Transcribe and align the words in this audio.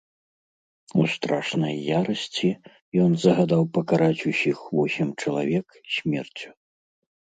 У 1.01 1.03
страшнай 1.15 1.75
ярасці 2.01 2.49
ён 3.05 3.11
загадаў 3.25 3.63
пакараць 3.77 4.25
усіх 4.33 4.57
восем 4.79 5.07
чалавек 5.25 5.67
смерцю. 5.99 6.49